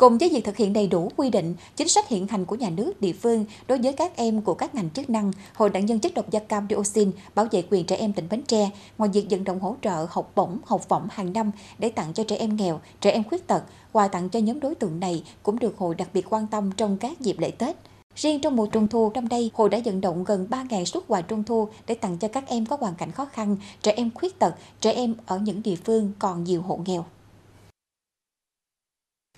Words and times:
Cùng 0.00 0.18
với 0.18 0.28
việc 0.28 0.44
thực 0.44 0.56
hiện 0.56 0.72
đầy 0.72 0.86
đủ 0.86 1.10
quy 1.16 1.30
định, 1.30 1.54
chính 1.76 1.88
sách 1.88 2.08
hiện 2.08 2.26
hành 2.26 2.44
của 2.44 2.56
nhà 2.56 2.70
nước, 2.70 3.00
địa 3.00 3.12
phương 3.12 3.44
đối 3.68 3.78
với 3.78 3.92
các 3.92 4.16
em 4.16 4.42
của 4.42 4.54
các 4.54 4.74
ngành 4.74 4.90
chức 4.90 5.10
năng, 5.10 5.32
Hội 5.54 5.70
nạn 5.70 5.86
nhân 5.86 6.00
chất 6.00 6.14
độc 6.14 6.30
da 6.30 6.40
cam 6.40 6.66
dioxin 6.70 7.10
bảo 7.34 7.46
vệ 7.50 7.62
quyền 7.70 7.86
trẻ 7.86 7.96
em 7.96 8.12
tỉnh 8.12 8.26
Bến 8.30 8.42
Tre, 8.42 8.70
ngoài 8.98 9.10
việc 9.14 9.26
vận 9.30 9.44
động 9.44 9.60
hỗ 9.60 9.76
trợ 9.82 10.06
học 10.10 10.32
bổng, 10.34 10.58
học 10.64 10.80
bổng 10.88 11.08
hàng 11.10 11.32
năm 11.32 11.50
để 11.78 11.88
tặng 11.88 12.12
cho 12.12 12.24
trẻ 12.24 12.36
em 12.36 12.56
nghèo, 12.56 12.80
trẻ 13.00 13.10
em 13.10 13.24
khuyết 13.24 13.46
tật, 13.46 13.62
quà 13.92 14.08
tặng 14.08 14.28
cho 14.28 14.38
nhóm 14.38 14.60
đối 14.60 14.74
tượng 14.74 15.00
này 15.00 15.24
cũng 15.42 15.58
được 15.58 15.78
hội 15.78 15.94
đặc 15.94 16.08
biệt 16.14 16.26
quan 16.30 16.46
tâm 16.46 16.70
trong 16.76 16.96
các 16.96 17.20
dịp 17.20 17.38
lễ 17.38 17.50
Tết. 17.50 17.76
Riêng 18.16 18.40
trong 18.40 18.56
mùa 18.56 18.66
trung 18.66 18.88
thu 18.88 19.10
năm 19.14 19.28
nay, 19.28 19.50
hội 19.54 19.68
đã 19.68 19.80
vận 19.84 20.00
động 20.00 20.24
gần 20.24 20.46
3.000 20.50 20.84
suất 20.84 21.02
quà 21.08 21.20
trung 21.20 21.44
thu 21.44 21.68
để 21.86 21.94
tặng 21.94 22.18
cho 22.18 22.28
các 22.28 22.44
em 22.48 22.66
có 22.66 22.76
hoàn 22.80 22.94
cảnh 22.94 23.12
khó 23.12 23.24
khăn, 23.24 23.56
trẻ 23.82 23.92
em 23.96 24.10
khuyết 24.14 24.38
tật, 24.38 24.54
trẻ 24.80 24.92
em 24.92 25.14
ở 25.26 25.38
những 25.38 25.62
địa 25.62 25.76
phương 25.84 26.12
còn 26.18 26.44
nhiều 26.44 26.62
hộ 26.62 26.80
nghèo. 26.86 27.04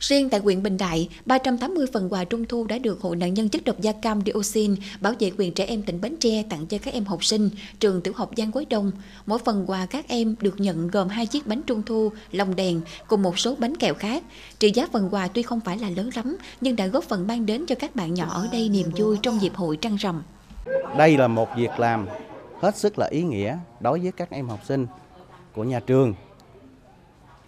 Riêng 0.03 0.31
tại 0.31 0.41
huyện 0.41 0.63
Bình 0.63 0.77
Đại, 0.79 1.09
380 1.27 1.87
phần 1.93 2.13
quà 2.13 2.25
trung 2.25 2.45
thu 2.45 2.67
đã 2.67 2.79
được 2.79 3.01
Hội 3.01 3.17
nạn 3.17 3.35
nhân 3.35 3.49
chất 3.49 3.65
độc 3.65 3.81
da 3.81 3.93
cam 3.93 4.21
dioxin 4.27 4.75
bảo 5.01 5.13
vệ 5.19 5.31
quyền 5.39 5.55
trẻ 5.55 5.65
em 5.65 5.83
tỉnh 5.83 6.01
Bến 6.01 6.17
Tre 6.21 6.43
tặng 6.51 6.67
cho 6.67 6.79
các 6.83 6.95
em 6.95 7.05
học 7.05 7.25
sinh 7.25 7.51
trường 7.81 8.01
tiểu 8.01 8.13
học 8.17 8.31
Giang 8.37 8.53
Quế 8.53 8.65
Đông. 8.71 8.93
Mỗi 9.27 9.39
phần 9.39 9.65
quà 9.67 9.87
các 9.87 10.09
em 10.09 10.35
được 10.41 10.61
nhận 10.61 10.89
gồm 10.89 11.09
hai 11.09 11.27
chiếc 11.27 11.47
bánh 11.47 11.63
trung 11.63 11.83
thu, 11.83 12.13
lồng 12.33 12.57
đèn 12.57 12.81
cùng 13.07 13.23
một 13.23 13.39
số 13.39 13.55
bánh 13.59 13.77
kẹo 13.77 13.95
khác. 13.95 14.23
Trị 14.59 14.71
giá 14.75 14.87
phần 14.93 15.09
quà 15.11 15.29
tuy 15.29 15.43
không 15.43 15.61
phải 15.61 15.79
là 15.79 15.91
lớn 15.91 16.11
lắm 16.15 16.37
nhưng 16.61 16.77
đã 16.77 16.87
góp 16.87 17.05
phần 17.05 17.27
mang 17.27 17.47
đến 17.47 17.67
cho 17.67 17.75
các 17.75 17.97
bạn 17.97 18.15
nhỏ 18.15 18.29
ở 18.31 18.49
đây 18.53 18.69
niềm 18.69 18.91
vui 18.97 19.19
trong 19.23 19.43
dịp 19.43 19.55
hội 19.55 19.77
trăng 19.77 19.97
rằm. 19.97 20.23
Đây 20.99 21.17
là 21.17 21.29
một 21.29 21.49
việc 21.57 21.79
làm 21.79 22.07
hết 22.61 22.77
sức 22.77 22.99
là 22.99 23.07
ý 23.11 23.23
nghĩa 23.23 23.59
đối 23.81 24.01
với 24.01 24.13
các 24.13 24.31
em 24.31 24.49
học 24.49 24.61
sinh 24.65 24.87
của 25.55 25.65
nhà 25.65 25.81
trường. 25.81 26.15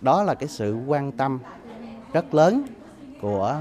Đó 0.00 0.22
là 0.22 0.34
cái 0.34 0.48
sự 0.48 0.76
quan 0.86 1.12
tâm 1.12 1.38
rất 2.14 2.34
lớn 2.34 2.62
của 3.20 3.60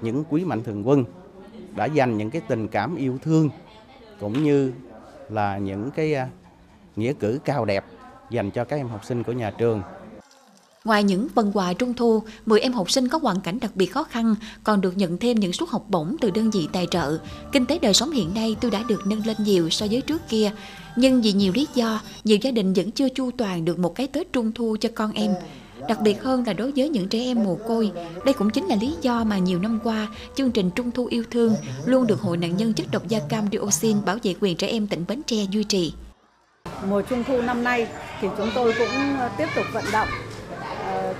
những 0.00 0.24
quý 0.30 0.44
mạnh 0.44 0.62
thường 0.62 0.88
quân 0.88 1.04
đã 1.76 1.84
dành 1.84 2.18
những 2.18 2.30
cái 2.30 2.42
tình 2.48 2.68
cảm 2.68 2.96
yêu 2.96 3.18
thương 3.22 3.50
cũng 4.20 4.44
như 4.44 4.72
là 5.28 5.58
những 5.58 5.90
cái 5.90 6.14
à, 6.14 6.28
nghĩa 6.96 7.12
cử 7.12 7.38
cao 7.44 7.64
đẹp 7.64 7.84
dành 8.30 8.50
cho 8.50 8.64
các 8.64 8.76
em 8.76 8.88
học 8.88 9.04
sinh 9.04 9.22
của 9.22 9.32
nhà 9.32 9.50
trường. 9.50 9.82
Ngoài 10.84 11.04
những 11.04 11.28
phần 11.34 11.52
quà 11.54 11.72
trung 11.72 11.94
thu, 11.94 12.22
10 12.46 12.60
em 12.60 12.72
học 12.72 12.90
sinh 12.90 13.08
có 13.08 13.18
hoàn 13.22 13.40
cảnh 13.40 13.58
đặc 13.60 13.70
biệt 13.74 13.86
khó 13.86 14.02
khăn 14.02 14.34
còn 14.64 14.80
được 14.80 14.96
nhận 14.96 15.18
thêm 15.18 15.40
những 15.40 15.52
suất 15.52 15.68
học 15.68 15.84
bổng 15.88 16.16
từ 16.20 16.30
đơn 16.30 16.50
vị 16.50 16.68
tài 16.72 16.86
trợ. 16.90 17.18
Kinh 17.52 17.66
tế 17.66 17.78
đời 17.78 17.94
sống 17.94 18.10
hiện 18.10 18.34
nay 18.34 18.56
tôi 18.60 18.70
đã 18.70 18.82
được 18.88 19.06
nâng 19.06 19.26
lên 19.26 19.36
nhiều 19.38 19.70
so 19.70 19.86
với 19.90 20.00
trước 20.00 20.22
kia, 20.28 20.52
nhưng 20.96 21.22
vì 21.22 21.32
nhiều 21.32 21.52
lý 21.54 21.66
do, 21.74 22.00
nhiều 22.24 22.38
gia 22.42 22.50
đình 22.50 22.72
vẫn 22.72 22.90
chưa 22.90 23.08
chu 23.08 23.30
toàn 23.30 23.64
được 23.64 23.78
một 23.78 23.94
cái 23.94 24.06
Tết 24.06 24.32
trung 24.32 24.52
thu 24.52 24.76
cho 24.80 24.88
con 24.94 25.12
em. 25.12 25.34
Đặc 25.88 25.98
biệt 26.00 26.22
hơn 26.22 26.44
là 26.46 26.52
đối 26.52 26.72
với 26.76 26.88
những 26.88 27.08
trẻ 27.08 27.18
em 27.18 27.44
mồ 27.44 27.58
côi, 27.68 27.92
đây 28.24 28.32
cũng 28.32 28.50
chính 28.50 28.66
là 28.66 28.76
lý 28.80 28.94
do 29.00 29.24
mà 29.24 29.38
nhiều 29.38 29.58
năm 29.58 29.78
qua, 29.84 30.06
chương 30.34 30.50
trình 30.50 30.70
Trung 30.70 30.90
thu 30.90 31.06
yêu 31.06 31.24
thương 31.30 31.54
luôn 31.84 32.06
được 32.06 32.20
Hội 32.20 32.36
nạn 32.36 32.56
nhân 32.56 32.72
chất 32.72 32.86
độc 32.92 33.08
da 33.08 33.18
cam 33.28 33.48
dioxin 33.52 34.04
bảo 34.04 34.16
vệ 34.22 34.34
quyền 34.40 34.56
trẻ 34.56 34.66
em 34.66 34.86
tỉnh 34.86 35.04
Bến 35.08 35.22
Tre 35.26 35.36
duy 35.50 35.64
trì. 35.64 35.94
Mùa 36.88 37.02
Trung 37.02 37.24
thu 37.24 37.42
năm 37.42 37.64
nay 37.64 37.86
thì 38.20 38.28
chúng 38.38 38.50
tôi 38.54 38.74
cũng 38.78 39.18
ờ, 39.18 39.30
tiếp 39.38 39.46
tục 39.56 39.64
vận 39.72 39.84
động 39.92 40.08
ờ, 40.86 41.14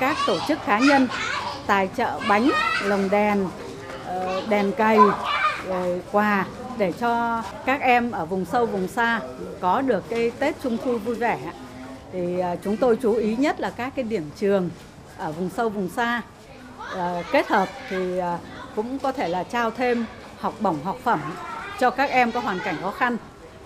các 0.00 0.16
tổ 0.26 0.38
chức 0.48 0.58
cá 0.66 0.78
nhân 0.78 1.08
tài 1.66 1.88
trợ 1.96 2.20
bánh, 2.28 2.50
lồng 2.84 3.10
đèn, 3.10 3.48
ờ, 4.06 4.42
đèn 4.48 4.72
cầy, 4.72 4.98
rồi 5.68 6.00
quà 6.12 6.46
để 6.78 6.92
cho 6.92 7.42
các 7.66 7.80
em 7.80 8.10
ở 8.10 8.24
vùng 8.24 8.44
sâu 8.44 8.66
vùng 8.66 8.88
xa 8.88 9.20
có 9.60 9.80
được 9.80 10.04
cái 10.08 10.30
Tết 10.30 10.62
Trung 10.62 10.76
thu 10.84 10.98
vui 10.98 11.14
vẻ 11.14 11.38
thì 12.12 12.40
à, 12.40 12.56
chúng 12.64 12.76
tôi 12.76 12.96
chú 12.96 13.14
ý 13.14 13.36
nhất 13.36 13.60
là 13.60 13.70
các 13.70 13.92
cái 13.96 14.04
điểm 14.04 14.30
trường 14.36 14.70
ở 15.18 15.32
vùng 15.32 15.50
sâu 15.56 15.68
vùng 15.68 15.88
xa. 15.88 16.22
À, 16.96 17.22
kết 17.32 17.48
hợp 17.48 17.68
thì 17.88 18.18
à, 18.18 18.38
cũng 18.76 18.98
có 18.98 19.12
thể 19.12 19.28
là 19.28 19.42
trao 19.44 19.70
thêm 19.70 20.04
học 20.38 20.54
bổng 20.60 20.84
học 20.84 20.96
phẩm 21.04 21.20
cho 21.78 21.90
các 21.90 22.10
em 22.10 22.32
có 22.32 22.40
hoàn 22.40 22.58
cảnh 22.58 22.76
khó 22.82 22.90
khăn 22.90 23.16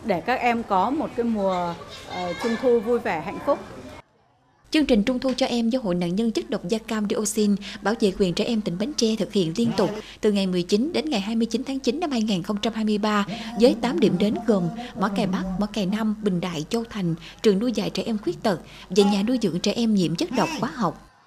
để 0.05 0.21
các 0.21 0.41
em 0.41 0.63
có 0.63 0.91
một 0.91 1.11
cái 1.17 1.25
mùa 1.25 1.75
ờ, 2.15 2.33
trung 2.43 2.57
thu 2.63 2.81
vui 2.81 2.99
vẻ 2.99 3.21
hạnh 3.21 3.39
phúc. 3.47 3.59
Chương 4.75 4.87
trình 4.87 5.03
Trung 5.03 5.19
thu 5.19 5.33
cho 5.37 5.47
em 5.47 5.71
do 5.71 5.79
Hội 5.83 5.95
nạn 5.95 6.17
nhân 6.17 6.31
chất 6.31 6.51
độc 6.51 6.69
da 6.69 6.79
cam 6.79 7.07
dioxin 7.11 7.57
bảo 7.83 7.95
vệ 8.01 8.13
quyền 8.19 8.35
trẻ 8.35 8.45
em 8.45 8.61
tỉnh 8.61 8.79
Bến 8.79 8.93
Tre 8.97 9.17
thực 9.19 9.33
hiện 9.33 9.53
liên 9.57 9.71
tục 9.77 9.91
từ 10.21 10.33
ngày 10.33 10.47
19 10.47 10.93
đến 10.93 11.11
ngày 11.11 11.21
29 11.21 11.65
tháng 11.65 11.79
9 11.79 12.01
năm 12.01 12.11
2023 12.11 13.27
với 13.61 13.77
8 13.81 14.01
điểm 14.01 14.19
đến 14.19 14.35
gồm 14.47 14.69
Mỏ 15.01 15.09
Cày 15.17 15.27
Bắc, 15.27 15.43
Mỏ 15.61 15.67
Cày 15.67 15.87
Nam, 15.87 16.15
Bình 16.23 16.41
Đại, 16.41 16.65
Châu 16.69 16.85
Thành, 16.91 17.15
trường 17.43 17.59
nuôi 17.59 17.73
dạy 17.73 17.91
trẻ 17.91 18.03
em 18.07 18.19
khuyết 18.19 18.43
tật 18.43 18.61
và 18.91 19.05
nhà 19.13 19.23
nuôi 19.23 19.39
dưỡng 19.43 19.61
trẻ 19.61 19.73
em 19.73 19.95
nhiễm 19.95 20.17
chất 20.17 20.31
độc 20.37 20.49
hóa 20.61 20.71
học. 20.75 21.14